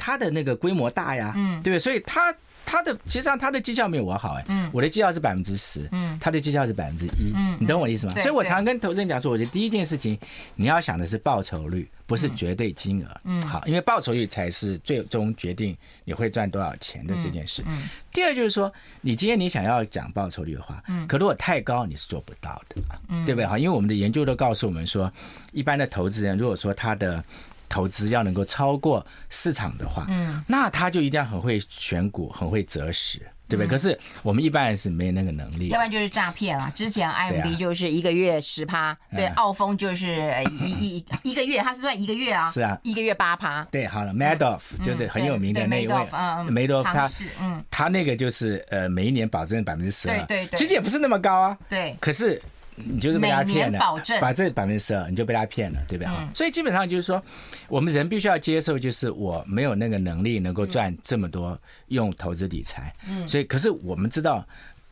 [0.00, 1.78] 他的那个规模大呀，嗯，对不对？
[1.78, 2.34] 所以他
[2.64, 8.12] 他的实际上他的绩效没有我好哎，嗯，我的绩效是百分之十，嗯，他的绩效是百分之一，嗯，你懂我的意思吗？
[8.14, 10.18] 所以我常常跟投资人讲说，我觉得第一件事情
[10.54, 17.62] 你要想的是报酬率，不是绝对金额，嗯，好，因为报酬率才是最终决定你会赚多少钱的这件事。
[17.66, 22.76] 嗯，第二就是说，你今天你想要讲报酬率的话，嗯，可如果太高你是做不到的，
[23.08, 23.46] 嗯，对不对？
[23.46, 25.12] 哈，因为我们的研究都告诉我们说，
[25.52, 27.24] 一般的投资人如果说他的
[27.70, 33.68] 投资要能够超过市场的话，嗯，那他就一定要很会选股，很会择时，对不对？
[33.68, 36.68] 可是我们一般人是没有那个能力，要不然就是诈骗了。
[36.74, 40.16] 之前 IMB 就是一个月十趴，对，澳丰就是
[40.50, 43.62] 一一 一个月，他是算一个月啊，是啊，一个月八趴。
[43.70, 47.08] 对，好了，Madoff 就是很有名的那一位，Madoff 他，
[47.40, 52.42] 嗯，他那个就是呃，每一年保证百分之十二，对对，其实也不是那么高啊，对，可是。
[52.84, 53.78] 你就是被他骗了，
[54.20, 56.12] 把这百分之十二，你就被他骗了，对不对？
[56.12, 57.22] 嗯、所以基本上就是说，
[57.68, 62.94] 我们人必须要接受，就是我没有那个能力能够赚这么多用投资理财。
[63.08, 64.46] 嗯，所以可是我们知道，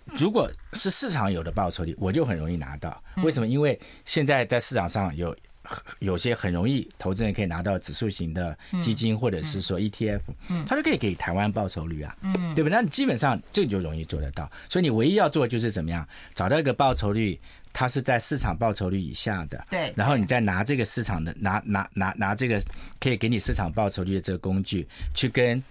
[0.06, 3.02] 如果是市场有的报酬率，我就很容易拿到。
[3.22, 3.46] 为什么？
[3.46, 5.36] 因为现在在市场上有
[5.98, 12.70] 有些很容易投资人可以拿到指数型的基金，或者是说 ETF，嗯，他就可以给台湾报酬率啊，嗯，对不对？
[12.70, 14.50] 那你基本上这个就容易做得到。
[14.68, 17.38] 所以你唯一要做就是怎么样找到一个报酬率。
[17.72, 22.60] 它是在市场报酬率以下的，对，然后你再拿这个市场的拿拿拿拿这个
[23.00, 25.62] 可以给你市场报酬率的这个工具，去跟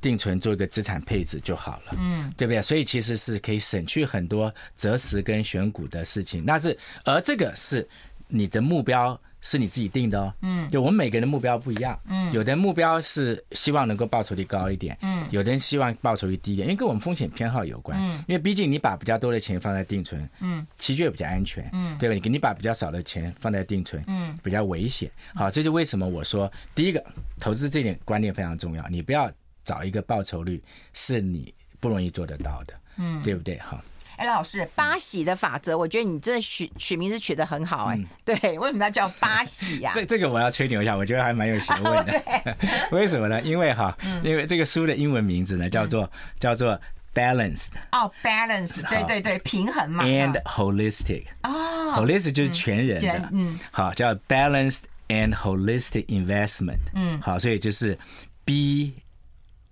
[0.00, 2.62] 定存做一个资产配置就好了，嗯，对不对？
[2.62, 7.88] 所以其实是可以省去很多择时跟选股的事情，那是而这个是
[8.28, 9.18] 你的目标。
[9.46, 22.14] 是你自己定的哦，嗯，就我们每个人的目标不一样，嗯，有的人目标是希望能够报酬率高一点，嗯，有的人希望报酬率低一点，因为跟我们风险偏好有关，嗯，因为毕竟你把比较多的钱放在定存，嗯，其实也比较安全，嗯，对吧？
[22.16, 27.00] 你给你把比较少的钱放在定存，嗯，比较危险，好，这就为什么我说第一个
[27.38, 29.30] 投资这点观念非常重要，你不要
[29.62, 30.60] 找一个报酬率
[30.92, 33.56] 是你不容易做得到的，嗯，对不对？
[33.60, 33.80] 好。
[34.16, 37.98] 哎，老师，八喜的法则，我觉得你真的取取名字取得很好哎。
[38.24, 39.92] 对，为什么要叫八喜呀？
[39.94, 42.56] 这这个我要吹牛一下，我觉得还蛮有学问的。
[42.92, 43.40] 为什么呢？
[43.42, 46.80] 因为哈，因为这个书的英文名字呢叫做叫做
[47.14, 47.68] balanced。
[47.92, 50.04] 哦，balance，对对对，平衡嘛。
[50.04, 51.24] And holistic。
[51.42, 53.28] 哦，holistic 就是全人的。
[53.32, 53.58] 嗯。
[53.70, 56.78] 好，叫 balanced and holistic investment。
[56.94, 57.20] 嗯。
[57.20, 57.98] 好，所以就是
[58.44, 58.94] B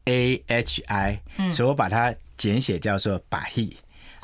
[0.05, 1.21] A H I。
[1.39, 1.53] 嗯。
[1.53, 3.73] 所以我把它简写叫做 BAHI。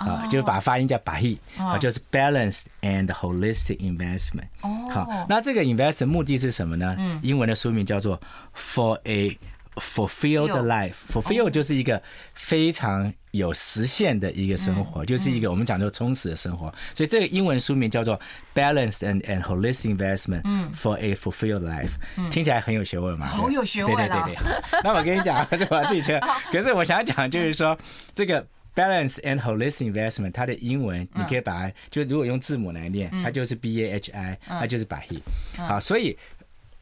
[0.01, 4.49] 啊，就是把发音叫 BAHI，啊，就是 balanced and holistic investment。
[4.63, 6.97] 哦，好，那这个 investment 目的是什么呢？
[6.99, 8.19] 嗯，英文的书名叫做
[8.57, 9.39] For a
[9.77, 10.95] Fulfilled Life。
[11.13, 12.03] Fulfill 就是一个
[12.35, 16.73] 非常有实现的一个生活，就是一个我们讲究充实的生活。
[16.95, 18.19] 所以这个英文书名叫做
[18.55, 20.43] Balanced and and Holistic Investment
[20.75, 21.91] for a Fulfilled Life。
[22.31, 23.27] 听起来很有学问嘛？
[23.27, 23.95] 好有学问。
[23.95, 24.81] 对对对对。
[24.83, 26.27] 那我跟你讲，这我自己觉得。
[26.51, 27.79] 可是我想讲就是说
[28.15, 28.45] 这个。
[28.75, 35.21] Balance and holistic investment，它的英文你可以把它，就如果用字母来念，它就是 B A H I，它就是 BAHI。
[35.57, 36.17] 好，所以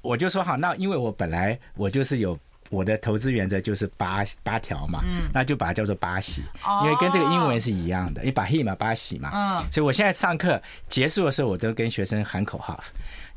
[0.03, 2.39] 我就说好，那因为我本来我就是有
[2.71, 6.43] 我的投资原则就是八八条嘛，那就把它叫做八喜，
[6.85, 12.79] 因为跟这个英文是一样的，你 BAHI 嘛，八喜嘛，所以我现在上课结束的时候，我都跟学生喊口号，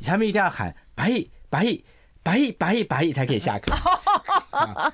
[0.04, 1.82] 他们一定要喊 BAHI BAHI。
[2.24, 3.74] 百亿百亿百亿才可以下课。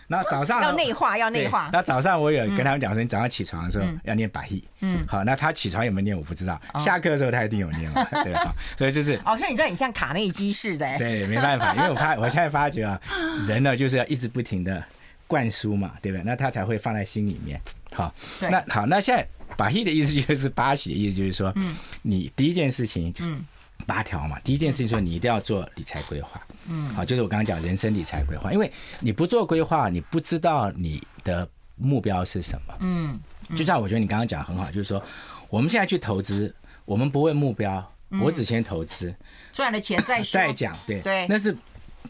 [0.08, 1.70] 那早上要内化，要内化。
[1.74, 4.64] 那早上我有跟他们讲说，你早上起床的时候要念百亿。
[4.80, 8.56] 嗯，好，那他起床有没有念我不知道，下课的时候他一定有念嘛，对吧？
[8.78, 10.98] 所以就是，哦，所以你知道你像卡内基似的。
[10.98, 13.00] 对，没办法，因为我发，我现在发觉啊，
[13.46, 14.82] 人呢就是要一直不停的
[15.26, 16.24] 灌输嘛，对不对？
[16.24, 17.60] 那他才会放在心里面。
[17.94, 23.44] 好，那好，那现在百亿的意思就是八喜的意思，就是说，嗯，你第一件事情，嗯。
[23.86, 24.40] 八条嘛。
[24.40, 26.42] 第一件事情说，你一定要做理财规划。
[26.68, 32.74] 嗯，好，就是我刚刚讲人生理财规划，因为你不做规划，你不知道你的目标是什么。
[32.80, 33.20] 嗯，
[33.56, 35.02] 就像我觉得你刚刚讲很好，就是说
[35.50, 36.54] 我们现在去投资，
[36.86, 39.14] 我们不问目标，我只先投资，
[39.54, 40.76] 赚了钱再说再讲。
[40.86, 41.56] 对对，那是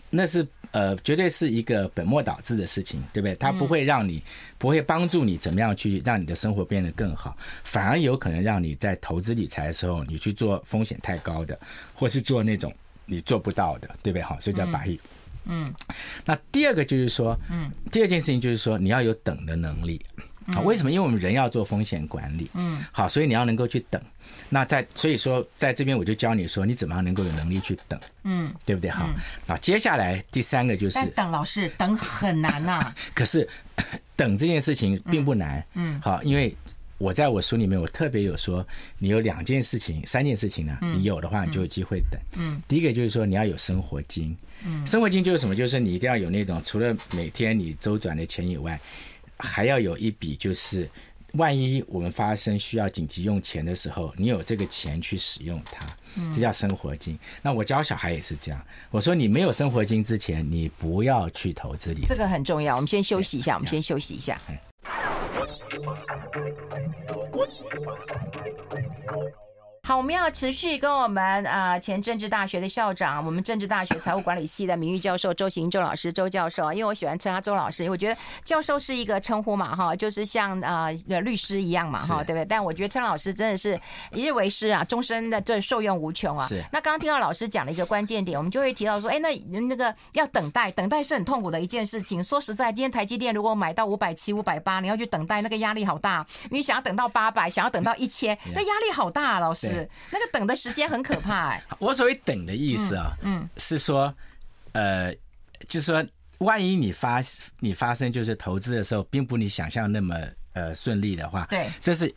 [0.10, 0.48] 那是。
[0.72, 3.36] 呃，绝对是一个本末倒置的事情，对不对？
[3.36, 4.22] 它不会让你，
[4.58, 11.58] 不会帮助你怎么样去让你的生活变得更好，反而有可能让你在投资理财的时候，你去做风险太高的，
[11.94, 12.74] 或是做那种
[13.06, 14.22] 你做不到的，对不对？
[14.22, 15.00] 好，所以叫百亿。
[15.46, 15.74] 嗯。
[16.26, 20.02] 那第二个就是说，嗯，第二件事情就是说，你要有等的能力。
[20.54, 20.90] 好，为什么？
[20.90, 22.50] 因为我们人要做风险管理。
[22.54, 22.78] 嗯。
[22.92, 24.02] 好，所以你要能够去等。
[24.50, 28.00] 那在所以说，在这边我就教你说，你怎么样能够有能力去等。
[28.24, 28.54] 嗯。
[28.66, 28.90] 对不对？
[28.90, 29.10] 好。
[29.46, 31.06] 那接下来第三个就是。
[31.08, 32.94] 等老师等很难呐。
[33.14, 33.48] 可是，
[34.16, 35.62] 等这件事情并不难。
[35.74, 36.00] 嗯。
[36.02, 36.56] 好，因为
[36.98, 38.66] 我在我书里面我特别有说，
[39.00, 42.20] 你有两件事情、三件事情呢，你有的话你就有机会等。
[42.38, 42.62] 嗯。
[42.70, 44.34] 第一个就是说你要有生活金。
[44.66, 44.88] 嗯。
[44.88, 45.54] 生活金就是什么？
[45.54, 48.80] 就是你一定要有那种除了每天你周转的钱以外。
[49.38, 50.90] 还要有一笔，就是
[51.34, 55.86] 万一我们发生需要紧急用钱的时候，你有这个钱去使用它，
[56.34, 57.18] 这叫生活金。
[57.42, 62.08] 那我教小孩也是这样，我说你没有生活金之前，你不要去投资理财。
[62.08, 62.76] 这个很重要。
[62.76, 64.40] 我们先休息一下，我们先休息一下。
[69.88, 82.44] 好，我们要持续跟我们啊前政治大学的校长，我们政治大学财务管理系的名誉教授周行周老师周教授啊，因为我喜欢称他周老师，因为我觉得教授是一个称呼嘛，哈，就是像啊律师一样嘛，哈，对不对？
[82.44, 83.80] 但我觉得称老师真的是
[84.12, 86.50] 一日为师啊，终身的这受用无穷啊。
[86.50, 86.62] 是。
[86.70, 92.22] 那刚刚听到老师讲了一个关键点，我们就会提到说，哎，那那个要等待，等待是很痛苦的一件事情。
[92.22, 96.28] 说实在，今天台积电如果买到 五百七、五百八，你要去等待，那个压力好大。
[96.52, 99.77] 你想要等到八百，想要等到一千，那压力好大啊，老师。
[100.12, 101.64] 那个等的时间很可怕哎。
[101.80, 104.14] 我所谓等的意思啊，嗯，是说，
[104.74, 105.14] 呃，
[105.68, 106.06] 就是说，
[106.40, 107.22] 万一你发
[107.60, 110.16] 你发生就是投资的时候，并不你想象那么
[110.54, 112.14] 呃顺利的话，对，这是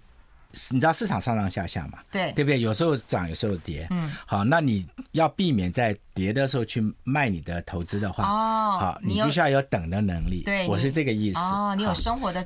[0.70, 2.60] 你知道市场上上下下嘛，对，对不对？
[2.60, 11.38] 有时候涨，有时候跌，嗯，好，那你要避免在跌的时候去卖你的投资的话，哦，好，你必须要有等的能力，对，我是这个意思。
[11.38, 12.44] 哦，你有生活的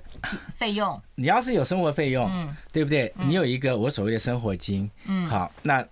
[0.57, 1.01] 费用。
[1.15, 3.13] 你要是有生活费用，嗯，对不对？
[3.17, 5.85] 你有一个我所谓的生活金，嗯，好，那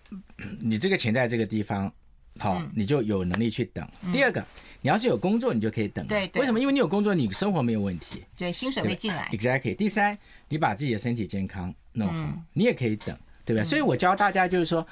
[0.60, 1.90] 你这个钱在这个地方，
[2.38, 3.86] 好，你就有能力去等。
[4.12, 4.44] 第二个，
[4.80, 6.06] 你要是有工作，你就可以等。
[6.06, 6.58] 对，为什么？
[6.58, 8.24] 因为你有工作，你生活没有问题。
[8.36, 9.28] 对，薪水会进来。
[9.32, 9.76] Exactly。
[9.76, 10.16] 第三，
[10.48, 13.64] 你把自己的身体健康弄好，你也可以等，对不对？
[13.64, 14.86] 所以我教大家就是说。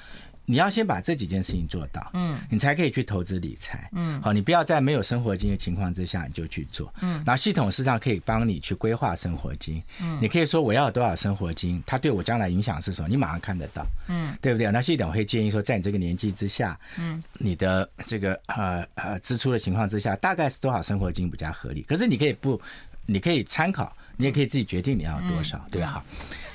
[0.51, 14.69] 你要先把这几件事情做到，嗯，你才可以去投资理财，嗯，好，你不要在没有生活金的情况之下你就去做，嗯，然后系统实际上可以帮你去规划生活金，嗯，你可以说我要多少生活金，它对我将来影响是什么，你马上看得到，嗯，对不对？
[14.69, 21.81] 那系统会建议说，在你这个年纪之下，嗯，你的这个呃呃支出的情况之下，大概是多少生活金比较合理？
[21.83, 22.61] 可是你可以不，
[23.05, 26.03] 你可以参考，你也可以自己决定你要多少，对吧？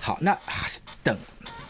[0.00, 0.38] 好，好，那
[1.02, 1.16] 等。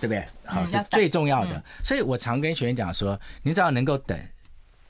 [0.00, 0.24] 对不对？
[0.44, 1.62] 好，是最重要的。
[1.82, 4.18] 所以我常跟学员讲说，你只要能够等，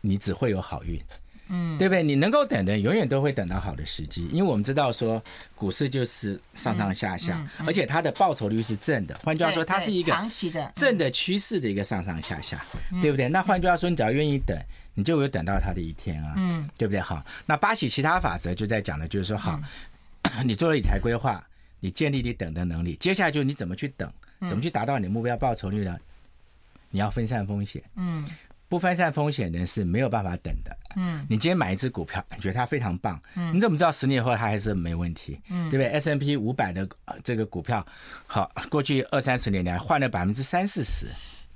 [0.01, 1.01] 你只会有好运。
[1.49, 2.03] 嗯，对不对？
[2.03, 4.27] 你能够等的，永远都会等到好的时机。
[4.33, 5.23] 因为我们知道说，
[5.55, 9.17] 股市就是上上下下，而且它的报酬率是正的。
[9.23, 12.65] 换句话说，它是一个长期的正的趋势的一个上上下下，
[13.01, 13.29] 对不对？
[13.29, 14.59] 那换句话说，你只要愿意等，
[14.95, 16.35] 你就有等到它的一天啊。
[16.37, 17.01] 嗯，对不对？
[17.01, 19.61] 好，那八喜其他法则就在讲的，就是说，好，
[20.45, 21.41] 你做了理财规划，
[21.79, 24.13] 你建立你等的能力，接下来就是你怎么去等。
[24.49, 25.97] 怎么去达到你的目标报酬率呢？
[26.91, 27.83] 你要分散风险。
[27.97, 28.27] 嗯，
[28.69, 30.77] 不分散风险的人是没有办法等的。
[30.97, 33.21] 嗯，你今天买一只股票，你觉得它非常棒。
[33.35, 35.39] 嗯，你怎么知道十年后它还是没问题？
[35.51, 36.89] 嗯，对不对？S M P 五百的
[37.23, 37.85] 这个股票，
[38.27, 41.07] 好，过去二三十年来换了百分之三四十，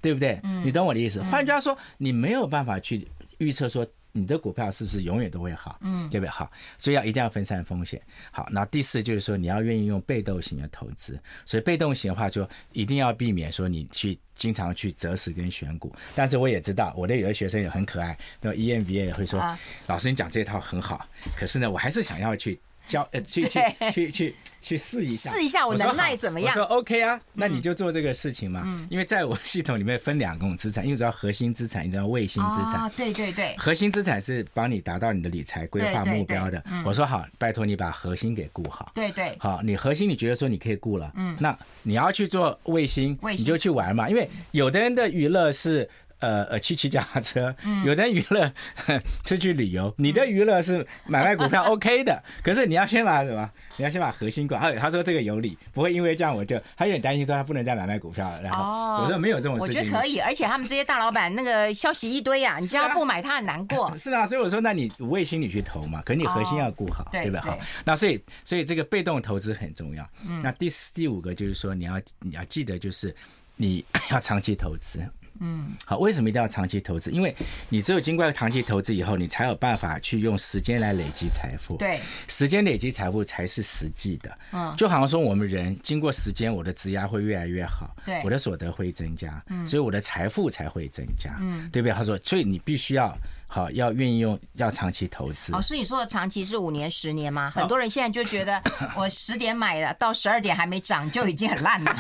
[0.00, 0.38] 对不对？
[0.42, 1.22] 嗯，你懂我的意思。
[1.22, 3.86] 换句话说，你没有办法去预测说。
[4.12, 5.78] 你的股票是不是永远都会好？
[5.82, 6.30] 嗯，对不对？
[6.30, 8.00] 好，所以要一定要分散风险。
[8.30, 11.18] 好，那第四就是说，你要愿意用被动型的投资。
[11.44, 15.94] 所以被动型的话，就一定要避免说你去经常去择时跟选股。
[16.14, 22.60] 但是我也知道，我的有的学生也很可爱，那 EMBA 也会说，啊、老师你讲这套很好，可是呢，我还是想要去。
[22.90, 23.60] 教呃去去
[23.92, 26.52] 去去去试一下，试一下我能耐怎么样？
[26.52, 28.62] 我说 OK 啊，那你就做这个事情嘛。
[28.64, 32.74] 嗯，因为在我系统里面分两种资产，一种叫核心资产，一种叫卫星资产。
[32.74, 33.54] 啊，对对对。
[33.56, 36.62] 核心资产是帮你达到你的理财规划目标的。
[36.84, 38.90] 我说好，拜托你把核心给顾好。
[38.92, 39.34] 对对。
[39.38, 44.10] 好，你核心你觉得说你可以顾了，嗯，那你要去做卫星，你就去玩嘛。
[44.10, 45.88] 因为有的人的娱乐是。
[46.20, 47.54] 呃呃去骑脚踏车，
[47.84, 48.52] 有的娱乐
[49.24, 49.92] 出去旅游。
[49.98, 53.50] 你的娱乐是买卖股票 OK 的，可是你要先把什么？
[53.76, 54.60] 你要先把核心管。
[54.60, 58.42] 他他说这个有理，不会因为这样我就他有点担心说他不能再买卖股票了。
[58.42, 60.18] 然后我说没有这种事情，我觉得可以。
[60.20, 63.90] 而且他们这些大老板那个消息一堆啊，你只要不买他很难过。
[63.96, 67.40] 是啊，所以我说那你五味心理去投嘛，可你核心要顾好，对不对？
[67.40, 70.06] 好，那所以所以这个被动投资很重要。
[70.42, 73.14] 那第四第五个就是说你要你要记得就是
[73.56, 75.00] 你 要长期投资。
[75.40, 77.10] 嗯，好，为什么一定要长期投资？
[77.10, 77.34] 因为
[77.68, 81.76] 你只有经过长期投资以后，你才有办法去用时间来累积财富。
[81.76, 84.38] 对，时间累积财富才是实际的。
[84.52, 91.94] 嗯，就好像说我们人经过时间，我的职压会越来越好，对，我的所得会增加，嗯，所以我的财富才会增加，嗯，对不对？
[91.94, 93.16] 他说，所以你必须要。
[93.52, 95.50] 好，要愿意用，要长期投资。
[95.50, 97.50] 老师，你说的长期是五年、十年吗？
[97.50, 98.62] 很多人现在就觉得，
[98.96, 101.96] 我十点买的，到十二点还没涨，就已经很烂了。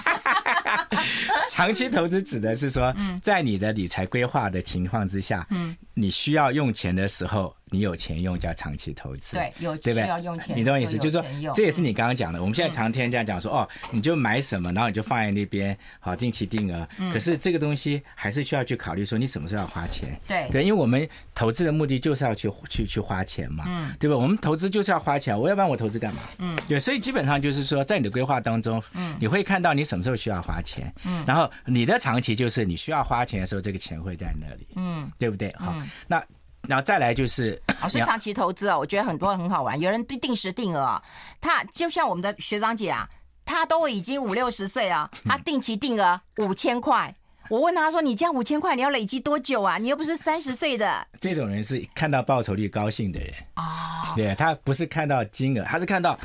[1.50, 7.52] 长期投资指的是说，在你的理财规划的情况之下，嗯，你需要用钱的时候。
[7.70, 10.98] 你有钱用叫长期投资，对，有需要用钱，你懂我意思？
[10.98, 12.40] 就是说，这也是你刚刚讲的。
[12.40, 16.86] 我们现在常听这样讲说，哦，你就买什么，然后你就放在那边，好，定期定额。
[17.12, 20.18] 可是这个东西还是需要去考虑说，你什么时候要花钱？
[20.26, 24.16] 对对，因为我们投资的目的就是要去去去花钱嘛，嗯，对吧？
[24.16, 26.22] 我们投资就是要花钱，我要不然我投资干嘛？
[26.38, 35.54] 嗯，对，所以基本上就是说，在你的规划当中，嗯，你会看到你什么时候需要花钱，嗯，然后你的长期就是你需要花钱的时候，这个钱会在那里，嗯，对不对？
[35.56, 35.74] 好，
[36.08, 36.20] 那。
[36.68, 39.78] 然后再来就是，老师长期投资啊，我觉得很多人很好玩。
[39.80, 41.00] 有人定定时定额，
[41.40, 43.08] 他就像我们的学长姐啊，
[43.44, 47.14] 他都已经五六十岁啊，他定期定额五千块。
[47.48, 49.76] 我问他说：“你这样五千块，你要累积多久啊？
[49.76, 56.16] 你又不是三十岁的。”这种人是看到报酬率高兴的人啊，对，他不是看到金额，他是看到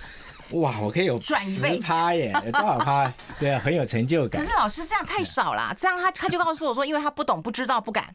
[0.51, 3.11] 哇，我可以有赚十趴耶，有多少趴？
[3.39, 4.39] 对啊，很有成就感。
[4.39, 8.13] 可是老师这样太少了，这样他他就告诉我说，因为他不懂、不知道、不敢。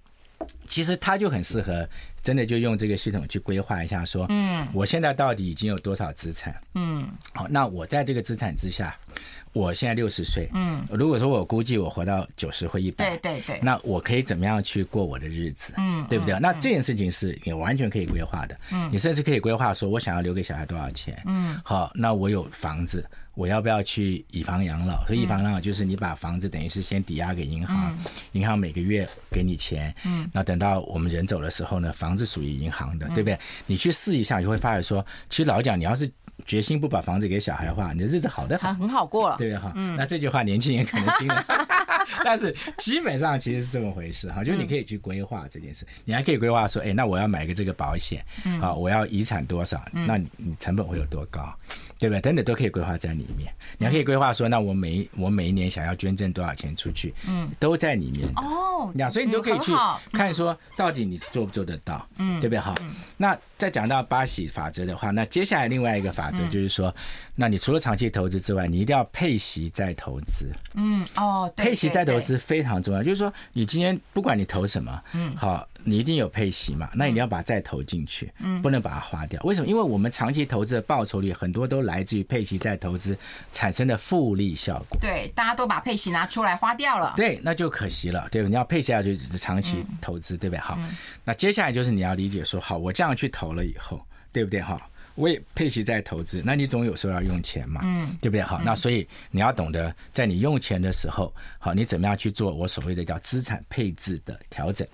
[0.66, 1.88] 其实他就很适合，
[2.22, 6.54] 真的就用这个系统去规划一下，说，嗯，我现在到底已经有多少资产？
[6.74, 8.96] 嗯，好，那我在这个资产之下，
[9.52, 15.74] 我现在六十岁，嗯，如果说我估计我活到九十或一百，对对对，那我可以怎么样去过我的日子？
[15.76, 16.38] 嗯，对不对？
[16.40, 21.20] 那这件事情是你完全可以规划的，嗯，你甚至可以规划说，我想要留给小孩多少钱？
[21.26, 23.04] 嗯，好，那我有房子。
[23.36, 25.02] 我要不要去以房养老？
[25.06, 27.96] 所以以房养老就是你把房子等于是先抵押给银行，
[28.32, 33.38] 银行每个月给你钱，嗯，那等到我们人走的时候呢，房子属于银行的，对不对？
[33.66, 36.10] 你去试一下，你就会发现说，其实老实讲，你要是
[36.50, 39.58] 决心不把房子给小孩的话，你的日子好的很，很好过了，对不对？
[39.62, 39.72] 哈？
[39.76, 41.44] 嗯，那这句话年轻人可能听了，
[42.24, 48.24] 但是基本上其实是这么回事哈，就是你可以去规划这件事，你还可以规划说，哎，那我要买个这个保险，
[48.60, 49.82] 啊，我要遗产多少？
[49.92, 51.54] 那你你成本会有多高？
[51.98, 52.20] 对不对？
[52.22, 53.52] 等等都可以规划在里面。
[53.76, 58.26] 你还可以规划说，那我每我每一年想要捐赠多少钱出去，嗯，都在里面。
[58.36, 59.70] 哦，那所以你都可以去
[60.12, 62.58] 看说，到底你做不做得到，嗯，对不对？
[62.58, 62.74] 好，
[63.18, 66.94] 那再讲到巴西法则的话，那接下来另外一个法则就是说，
[67.40, 70.52] 那你除了长期投资之外，你一定要配息再投资。
[70.74, 75.66] 嗯，哦，配息再投资非常重要，就是说你今天不管你投什么，嗯，好。
[75.82, 76.90] 你一定有配息嘛？
[76.92, 79.40] 那你要把它再投进去，嗯，不能把它花掉。
[79.44, 79.66] 为什么？
[79.66, 83.16] 因为我们长期投资的报酬率很多都来自于配息再投资
[83.50, 84.98] 产生的复利效果。
[85.00, 88.28] 对，大家都把配息拿出来花掉了，对，那就可惜了。
[88.30, 90.60] 对，你要配息下去长期投资，对不对？
[90.60, 90.78] 好，
[91.24, 93.98] 那接下来就是你要理解说，好，我这样去投了以后，
[94.30, 94.60] 对不对？
[94.60, 94.78] 哈。
[95.14, 98.42] 我也配息在投资，那你总有时候要用钱嘛，嗯，对不对？
[98.42, 104.86] 好，那所以你要懂得在你用钱的时候，好，你怎么样去做我所谓的叫资产配置的调整。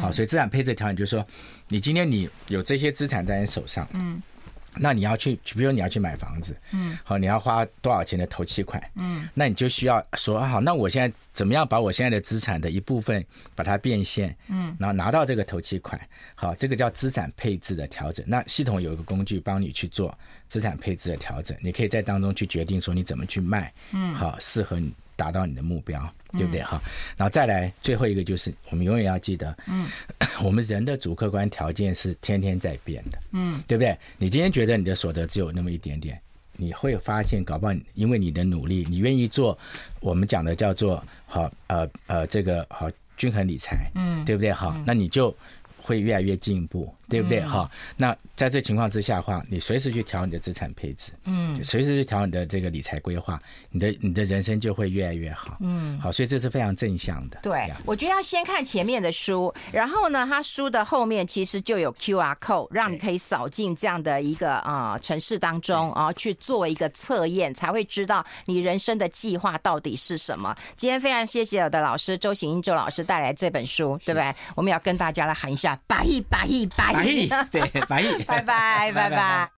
[0.00, 1.26] 好，所以资产配置调整就是说，
[1.66, 4.22] 你今天你有这些资产在你手上，嗯，
[4.76, 16.00] 那你要去，比如说你要去买房子，嗯，好，你要花多少钱的头期款，嗯，那你就需要说，好，那我现在怎么样把我现在的资产的一部分把它变现，嗯，然后拿到这个头期款，
[16.34, 18.24] 好，这个叫资产配置的调整。
[18.26, 20.16] 那系统有一个工具帮你去做
[20.48, 24.92] 资产配置的调整，你可以在当中去决定说你怎么去卖，嗯，好，适合你。
[25.22, 26.82] 达到你的目标，对不对哈？
[27.16, 29.86] 然后再来最后一个就是，我们永远要记得，嗯，
[30.42, 33.96] 我们人的主客观条件是天天在变的，嗯，对不对？
[34.18, 36.20] 你今天觉得你的所得只有那么一点点，
[36.56, 39.56] 你会发现，搞不好因为你的努力，你愿意做
[40.00, 44.50] 我们讲的叫做好呃呃这个好均衡理财，嗯，对不对？
[44.52, 45.32] 好，那你就
[45.80, 46.92] 会越来越进步。
[47.12, 47.40] 对不对？
[47.42, 53.40] 哈、嗯，那在这情况之下的话，你随时去调你的资产配置，嗯，随时去调你的这个理财规划，
[53.70, 57.38] 你的你的人生就会越来越好，嗯，好，所以这是非常正向的。
[57.42, 70.56] 对，我觉得要先看前面的书，然后呢，它书的后面其实就有 QR code，让你可以扫进这样的一个啊城市当中啊去做一个测验，才会知道你人生的计划到底是什么。
[70.76, 74.34] 今天非常谢谢我的老师周行英周老师带来这本书，对不对？
[74.56, 77.01] 我们要跟大家来喊一下：百亿，百亿，百亿，
[77.50, 79.48] 对，满意，拜拜，拜拜。